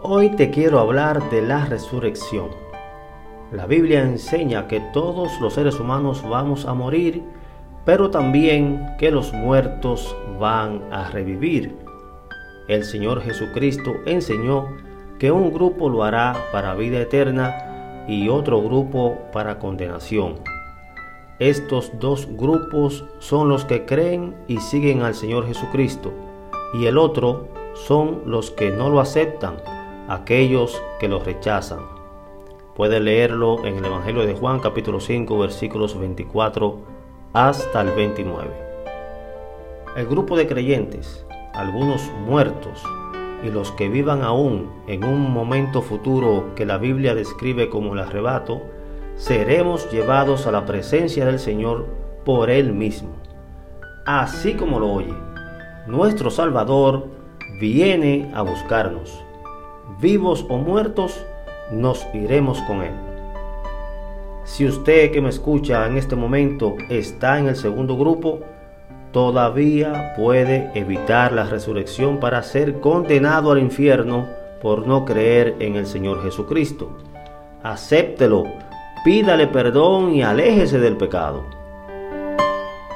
Hoy 0.00 0.28
te 0.36 0.50
quiero 0.50 0.78
hablar 0.78 1.28
de 1.28 1.42
la 1.42 1.64
resurrección. 1.64 2.50
La 3.50 3.66
Biblia 3.66 4.00
enseña 4.00 4.68
que 4.68 4.78
todos 4.92 5.40
los 5.40 5.54
seres 5.54 5.80
humanos 5.80 6.22
vamos 6.22 6.66
a 6.66 6.74
morir, 6.74 7.24
pero 7.84 8.08
también 8.08 8.94
que 9.00 9.10
los 9.10 9.32
muertos 9.32 10.14
van 10.38 10.84
a 10.92 11.10
revivir. 11.10 11.74
El 12.68 12.84
Señor 12.84 13.22
Jesucristo 13.22 13.96
enseñó 14.06 14.68
que 15.18 15.32
un 15.32 15.52
grupo 15.52 15.88
lo 15.88 16.04
hará 16.04 16.44
para 16.52 16.76
vida 16.76 17.00
eterna 17.00 18.04
y 18.06 18.28
otro 18.28 18.62
grupo 18.62 19.18
para 19.32 19.58
condenación. 19.58 20.36
Estos 21.40 21.90
dos 21.98 22.28
grupos 22.36 23.04
son 23.18 23.48
los 23.48 23.64
que 23.64 23.84
creen 23.84 24.36
y 24.46 24.58
siguen 24.58 25.02
al 25.02 25.16
Señor 25.16 25.48
Jesucristo, 25.48 26.12
y 26.72 26.86
el 26.86 26.98
otro 26.98 27.48
son 27.74 28.22
los 28.26 28.52
que 28.52 28.70
no 28.70 28.90
lo 28.90 29.00
aceptan 29.00 29.56
aquellos 30.08 30.82
que 30.98 31.06
los 31.06 31.24
rechazan. 31.24 31.80
Puede 32.74 32.98
leerlo 32.98 33.64
en 33.66 33.76
el 33.76 33.84
Evangelio 33.84 34.26
de 34.26 34.34
Juan 34.34 34.58
capítulo 34.58 35.00
5 35.00 35.38
versículos 35.38 35.98
24 35.98 36.78
hasta 37.34 37.82
el 37.82 37.90
29. 37.90 38.50
El 39.96 40.06
grupo 40.06 40.36
de 40.36 40.46
creyentes, 40.46 41.26
algunos 41.52 42.10
muertos 42.26 42.82
y 43.44 43.50
los 43.50 43.70
que 43.72 43.90
vivan 43.90 44.22
aún 44.22 44.70
en 44.86 45.04
un 45.04 45.30
momento 45.30 45.82
futuro 45.82 46.54
que 46.54 46.64
la 46.64 46.78
Biblia 46.78 47.14
describe 47.14 47.68
como 47.68 47.92
el 47.92 48.00
arrebato, 48.00 48.62
seremos 49.16 49.90
llevados 49.90 50.46
a 50.46 50.52
la 50.52 50.64
presencia 50.64 51.26
del 51.26 51.38
Señor 51.38 51.86
por 52.24 52.48
Él 52.48 52.72
mismo. 52.72 53.10
Así 54.06 54.54
como 54.54 54.80
lo 54.80 54.90
oye, 54.90 55.14
nuestro 55.86 56.30
Salvador 56.30 57.08
viene 57.60 58.30
a 58.34 58.40
buscarnos 58.40 59.27
vivos 60.00 60.46
o 60.48 60.58
muertos, 60.58 61.24
nos 61.72 62.06
iremos 62.14 62.60
con 62.62 62.82
Él. 62.82 62.92
Si 64.44 64.66
usted 64.66 65.10
que 65.12 65.20
me 65.20 65.28
escucha 65.28 65.86
en 65.86 65.96
este 65.98 66.16
momento 66.16 66.74
está 66.88 67.38
en 67.38 67.48
el 67.48 67.56
segundo 67.56 67.96
grupo, 67.96 68.40
todavía 69.12 70.14
puede 70.16 70.70
evitar 70.74 71.32
la 71.32 71.44
resurrección 71.44 72.18
para 72.18 72.42
ser 72.42 72.80
condenado 72.80 73.52
al 73.52 73.58
infierno 73.58 74.26
por 74.62 74.86
no 74.86 75.04
creer 75.04 75.56
en 75.60 75.76
el 75.76 75.86
Señor 75.86 76.22
Jesucristo. 76.22 76.90
Acéptelo, 77.62 78.44
pídale 79.04 79.46
perdón 79.46 80.14
y 80.14 80.22
aléjese 80.22 80.78
del 80.78 80.96
pecado. 80.96 81.44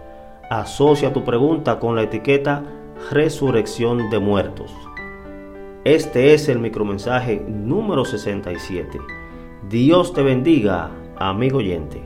Asocia 0.50 1.12
tu 1.12 1.24
pregunta 1.24 1.78
con 1.78 1.94
la 1.94 2.02
etiqueta 2.02 2.64
Resurrección 3.10 4.10
de 4.10 4.18
Muertos. 4.18 4.74
Este 5.84 6.34
es 6.34 6.48
el 6.48 6.58
micromensaje 6.58 7.40
número 7.46 8.04
67. 8.04 8.98
Dios 9.68 10.12
te 10.12 10.22
bendiga, 10.22 10.90
amigo 11.16 11.58
oyente. 11.58 12.02